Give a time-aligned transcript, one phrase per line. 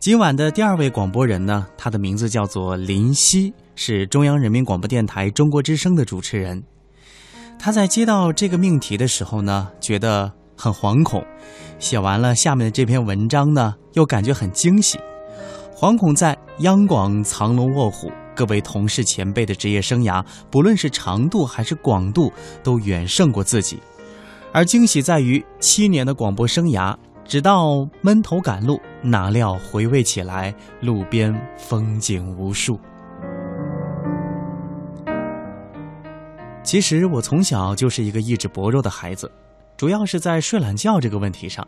[0.00, 6.62] 今晚的第二位广播人呢，他的名字叫做林夕，是中央人民广播电台中国之声的主持人。
[7.58, 11.20] 他在接到这个命题的时候呢，觉得很惶恐；
[11.80, 15.00] 写完了下面的这篇文章呢，又感觉很惊喜。
[15.74, 23.78] 惶恐在央广藏龙卧虎，各位同事前辈的职业生涯，不论是长度还是广度，都远胜过自己；
[24.52, 26.94] 而惊喜在于七年的广播生涯。
[27.26, 32.78] 直到闷头赶路，哪料回味起来，路边风景无数。
[36.62, 39.30] 其实我从小就是一个意志薄弱的孩子，
[39.76, 41.66] 主要是在睡懒觉这个问题上。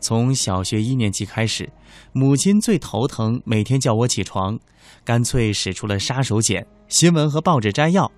[0.00, 1.70] 从小学一年级开始，
[2.12, 4.58] 母亲最头疼，每天叫我起床，
[5.02, 8.10] 干脆使出了杀手锏：新闻和报纸摘要，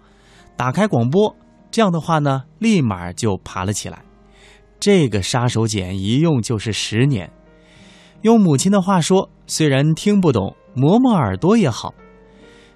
[0.56, 1.34] 打开广播，
[1.70, 4.02] 这样的话呢，立马就爬了起来。
[4.80, 7.30] 这个杀手锏一用就是十年。
[8.22, 11.94] 用母亲的话说，虽然听不懂，磨磨耳朵也好。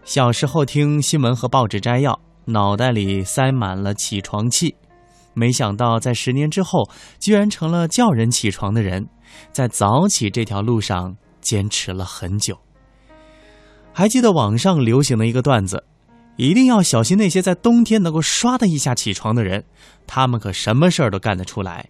[0.05, 4.75] 小时候听新闻和报纸摘要，脑袋里塞满了起床气。
[5.34, 9.06] 没想到在十年之后，居然成了叫人起床的人，
[9.53, 12.59] 在早起这条路上坚持了很久。
[13.92, 15.84] 还记得网上流行的一个段子：
[16.36, 19.64] 一定要小心那些在冬天能够唰的一下起床的人。
[20.07, 21.89] 他们可什么事儿都干得出来，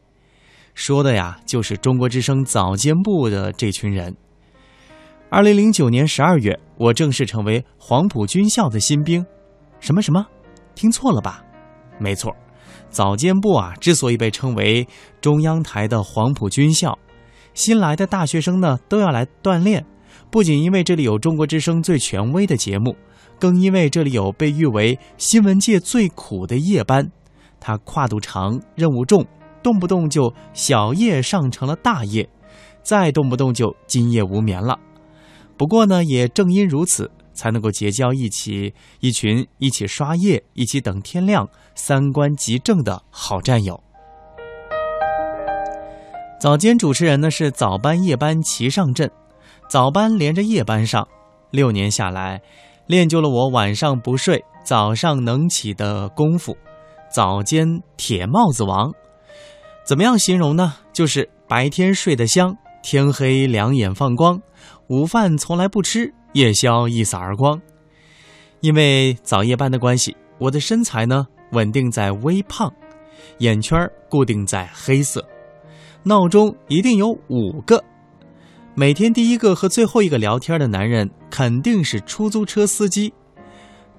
[0.74, 4.14] 说的呀就是中国之声早间部的这群人。
[5.28, 9.24] 二零零九年十二月，我正式成为黄埔军校的新兵。
[9.78, 10.26] 什么什么？
[10.74, 11.44] 听错了吧？
[11.98, 12.34] 没错，
[12.88, 14.86] 早间部啊，之所以被称为
[15.20, 16.98] 中央台的黄埔军校，
[17.54, 19.84] 新来的大学生呢都要来锻炼，
[20.30, 22.96] 不仅因为这里有中国之声最权威的节目，
[23.38, 27.08] 更因为这里有被誉为新闻界最苦的夜班。
[27.60, 29.24] 它跨度长，任务重，
[29.62, 32.28] 动不动就小夜上成了大夜，
[32.82, 34.78] 再动不动就今夜无眠了。
[35.56, 43.82] 不过呢，也正因如此，才能够结交一起一群一起刷夜、一起等天亮、三观极正的好战友。
[46.40, 49.10] 早间主持人呢是早班夜班齐上阵，
[49.68, 51.06] 早班连着夜班上，
[51.50, 52.40] 六年下来，
[52.86, 56.56] 练就了我晚上不睡、早上能起的功夫。
[57.12, 58.90] 早间铁帽子王，
[59.90, 60.74] 怎么样形容呢？
[60.92, 64.40] 就是白天睡得香，天黑两眼放光，
[64.86, 67.60] 午饭从来不吃，夜宵一扫而光。
[68.60, 72.72] 因为早夜班的关系，我的身材呢稳定在微胖，
[73.38, 73.76] 眼圈
[74.08, 75.26] 固定在黑色，
[76.04, 77.82] 闹钟一定有五个。
[78.76, 83.12] 每天第一个和最后一个聊天的男人肯定是出租车司机，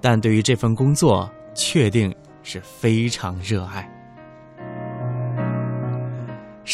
[0.00, 2.10] 但对于这份工作，确定。
[2.44, 3.88] 是非常热爱。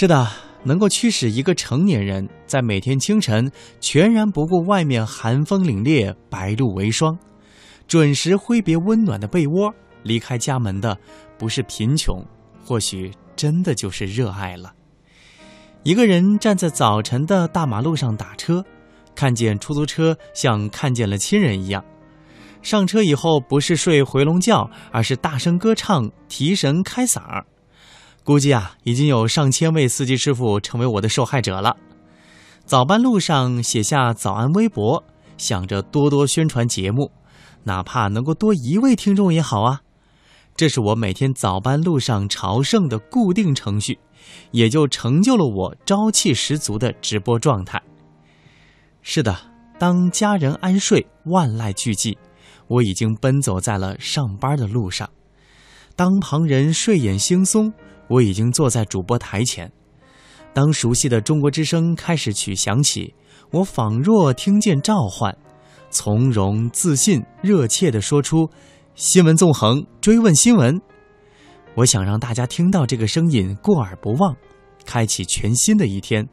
[0.01, 0.29] 是的，
[0.63, 3.51] 能够驱使一个成年人在每天清晨
[3.81, 7.19] 全然不顾外面寒风凛冽、白露为霜，
[7.89, 10.97] 准时挥别温暖的被窝，离开家门的，
[11.37, 12.25] 不是贫穷，
[12.65, 14.73] 或许真的就是热爱了。
[15.83, 18.65] 一个人站在早晨的大马路上打车，
[19.17, 21.85] 看见出租车，像看见了亲人一样。
[22.63, 27.45] 上车以后不是睡回笼觉，而是大声歌唱，提神开嗓儿。
[28.29, 31.75] 估计啊，已经有上千位司机师傅成为我的受害者了。
[32.67, 35.03] 早班路上写下早安微博，
[35.39, 37.11] 想着多多宣传节目，
[37.65, 39.81] 哪怕能够多一位听众也好啊。
[40.55, 43.99] 这是我每天早班路上朝圣的固定程序，
[44.51, 47.83] 也就成就了我朝气十足的直播状态。
[49.01, 49.35] 是的，
[49.79, 52.15] 当家人安睡，万籁俱寂。
[52.67, 55.09] 我已经奔走在了上班的路上，
[55.97, 57.73] 当旁人睡眼惺忪，
[58.09, 59.71] 我已经坐在主播台前。
[60.53, 63.15] 当熟悉的中国之声开始曲响起，
[63.51, 65.37] 我仿若听见召唤，
[65.91, 68.51] 从容自信、热切地说出
[68.97, 70.81] “新闻纵横，追问新闻”。
[71.77, 74.35] 我想让大家听到这个声音，过耳不忘，
[74.85, 76.29] 开启全新的一天，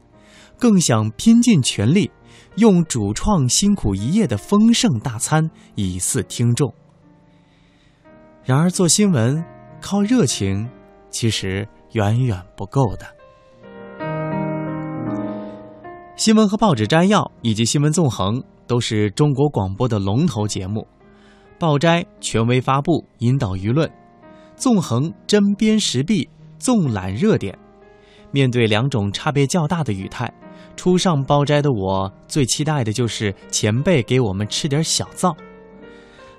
[0.58, 2.10] 更想拼尽全力。
[2.56, 6.72] 用主创辛苦一夜的丰盛大餐以示听众。
[8.42, 9.44] 然而，做新闻
[9.80, 10.66] 靠热情，
[11.10, 13.06] 其实远远不够的。
[16.16, 20.86] 新闻和报纸摘要以及新闻纵横都是中国广播的龙头节目，
[21.58, 23.86] 报摘权威发布，引导舆论；
[24.56, 26.28] 纵横针砭时弊，
[26.58, 27.56] 纵览热点。
[28.30, 30.32] 面对两种差别较大的语态。
[30.74, 35.34] 初上报斋的我，最期待的就是前辈给我们吃点小灶。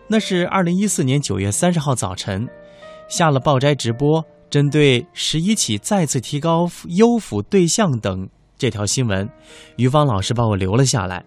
[0.08, 2.48] 那是二零一四年九月三十号早晨，
[3.08, 8.28] 下了报斋直播，针对十一起再次提高优抚对象等
[8.58, 9.30] 这条新闻，
[9.76, 11.26] 于芳老师把我留了下来，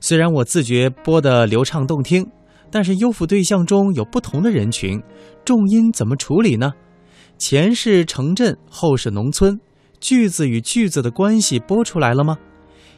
[0.00, 2.26] 虽然我自觉播的流畅动听，
[2.70, 5.00] 但是优抚对象中有不同的人群，
[5.44, 6.72] 重音怎么处理呢？
[7.38, 9.58] 前是城镇，后是农村，
[10.00, 12.36] 句子与句子的关系播出来了吗？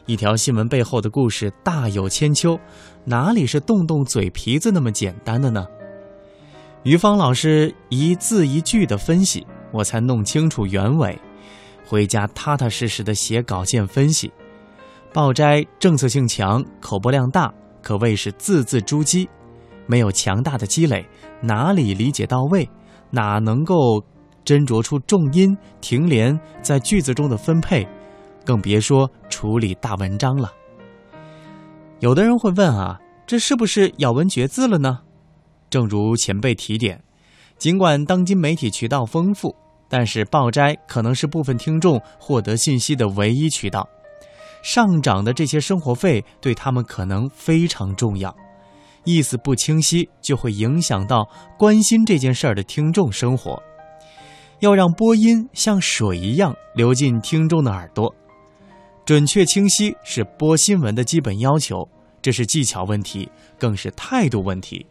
[0.07, 2.59] 一条新闻背后的故事大有千秋，
[3.05, 5.63] 哪里是动动嘴皮子那么简单的呢？
[6.83, 11.15] 于芳老师一字一句的分析，我才弄清楚原委，
[11.85, 14.31] 回家踏踏实实的写稿件分析。
[15.13, 19.27] 报斋政策性强，口播量大，可谓是字字珠玑。
[19.85, 21.05] 没有强大的积累，
[21.39, 22.67] 哪里理解到位，
[23.11, 24.01] 哪能够
[24.43, 27.87] 斟酌出重音、停连在句子中的分配，
[28.43, 30.51] 更别说处理大文章了。
[31.99, 35.01] 有的人会问啊，这是不是咬文嚼字了呢？
[35.71, 37.01] 正如前辈提点，
[37.57, 39.55] 尽管当今媒体渠道丰富，
[39.89, 43.87] 但是报斋可能是部分听众获得信息的唯一渠道。
[44.61, 48.35] 上涨的这些生活费对他们可能非常重要，
[49.05, 51.27] 意思不清晰就会影响到
[51.57, 53.59] 关心这件事儿的听众生活。
[54.59, 58.13] 要让播音像水一样流进听众的耳朵，
[59.03, 61.77] 准确清晰是播新闻的基本要求，
[62.21, 63.27] 这是技巧问题，
[63.57, 64.85] 更是态度问题。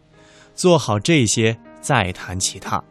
[0.60, 2.84] 做好这些，再谈其他。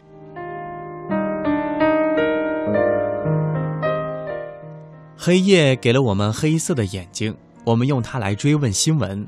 [5.16, 9.24] 黑夜给了我们黑色的眼睛，我们用它来追问新闻。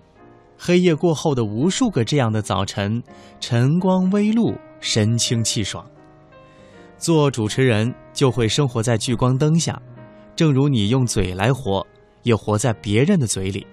[0.58, 3.04] 黑夜过后的无数个这样的早晨，
[3.40, 5.86] 晨光微露，神清气爽。
[6.98, 9.80] 做主持人就会生活在聚光灯下，
[10.36, 11.86] 正如你用嘴来活，
[12.24, 13.68] 也活在别人的嘴里。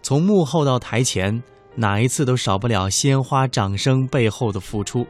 [0.00, 1.42] 从幕后到台前，
[1.80, 5.06] 哪一次都少不了鲜花、掌声背后的付出。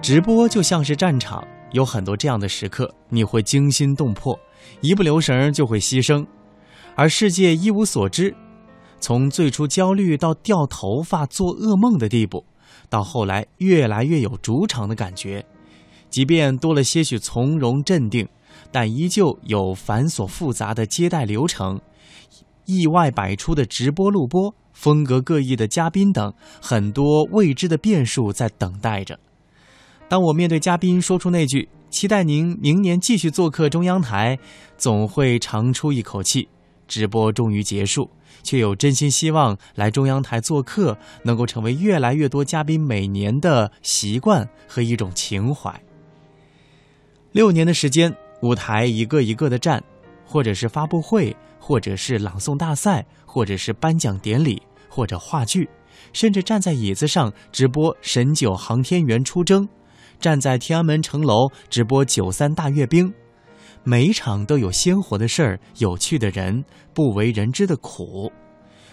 [0.00, 4.38] 直播就像是战场，有很多这样的时刻，你会惊心动魄。
[4.80, 6.24] 一不留神就会牺牲，
[6.94, 8.32] 而世界一无所知。
[9.00, 12.46] 从最初焦虑到掉头发、做噩梦的地步，
[12.88, 15.44] 到后来越来越有主场的感觉。
[16.10, 18.28] 即便多了些许从容镇定，
[18.70, 21.80] 但依旧有繁琐复杂的接待流程、
[22.66, 26.30] 意外百出的直播录播、风格各异的嘉宾等
[26.60, 29.18] 很多未知的变数在等待着。
[30.06, 31.66] 当我面对嘉宾说出那句。
[31.90, 34.36] 期待您明年继续做客中央台，
[34.76, 36.48] 总会长出一口气。
[36.88, 38.10] 直播终于结束，
[38.42, 45.72] 却有真心希望来中央台做客，能够成为越来越多嘉宾每年的习惯和一种情怀。
[47.30, 48.12] 六年的时间，
[48.42, 49.80] 舞台一个一个的站，
[50.26, 51.36] 或者是发布会，
[51.66, 55.66] 或者是朗诵大赛，或者是颁奖典礼，或者话剧，
[56.12, 59.66] 甚至站在椅子上直播神九航天员出征。
[60.20, 63.10] 站在天安门城楼直播九三大阅兵，
[63.82, 66.62] 每一场都有鲜活的事儿、有趣的人、
[66.92, 68.30] 不为人知的苦，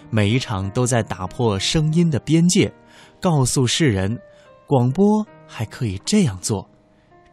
[0.08, 2.72] 每一场都在打破声音的边界，
[3.20, 4.18] 告诉世人，
[4.66, 6.66] 广播还可以这样做，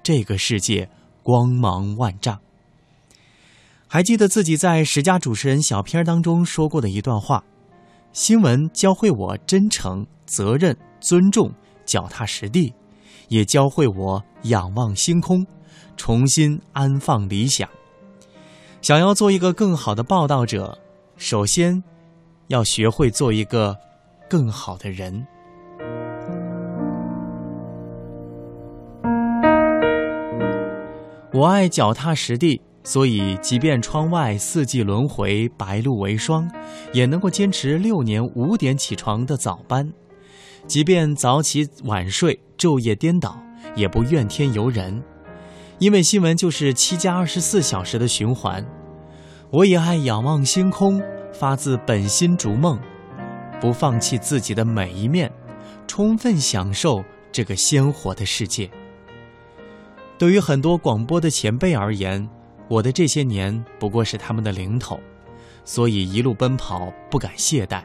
[0.03, 0.89] 这个世界
[1.23, 2.37] 光芒万丈。
[3.91, 7.43] 还记得自己在十佳主持人小片当中说过的一段话：
[8.13, 11.51] 新闻教会我真诚、责任、尊重、
[11.85, 12.71] 脚踏实地。
[13.29, 15.45] 也教会我仰望星空，
[15.97, 17.67] 重新安放理想。
[18.81, 20.77] 想要做一个更好的报道者，
[21.17, 21.83] 首先
[22.47, 23.75] 要学会做一个
[24.29, 25.25] 更好的人。
[31.33, 36.49] 我爱脚踏实地，所以即便窗外四季轮回，白露为霜，
[36.91, 39.93] 也能够坚持六年五点起床的早班。
[40.65, 42.39] 即便早起晚睡。
[42.57, 43.39] 昼夜颠倒，
[43.75, 45.03] 也不怨天尤人，
[45.77, 48.65] 因为新闻就是七加二十四小时的循环。
[49.51, 50.99] 我也爱仰望星空，
[51.31, 52.79] 发自本心逐梦，
[53.61, 55.31] 不放弃自己的每一面，
[55.85, 58.67] 充分享受这个鲜活的世界。
[60.17, 62.27] 对于很多广播的前辈而言，
[62.69, 64.99] 我的这些年不过是他们的零头，
[65.65, 67.83] 所以一路奔跑，不敢懈怠，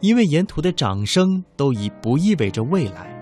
[0.00, 3.14] 因为沿途的掌声都已不意味着未来。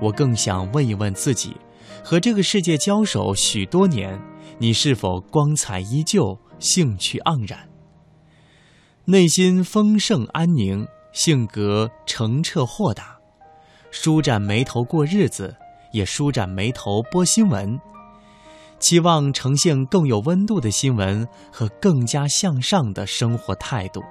[0.00, 1.54] 我更想问一问自己：
[2.02, 4.18] 和这个世界交手许多年，
[4.58, 7.68] 你是否光彩依旧、兴趣盎然？
[9.04, 13.18] 内心丰盛安宁，性格澄澈豁达，
[13.90, 15.54] 舒展眉头过日子，
[15.92, 17.78] 也舒展眉头播新闻，
[18.78, 24.02] 期望呈现更有温度的新闻和更加向上的生活态度。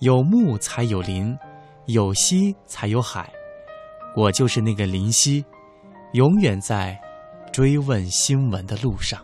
[0.00, 1.36] 有木才有林，
[1.86, 3.30] 有溪才有海。
[4.16, 5.44] 我就是那个林溪，
[6.12, 6.98] 永远在
[7.52, 9.20] 追问新闻的路上。